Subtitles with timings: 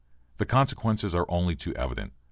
[0.37, 2.13] The consequences are only too evident.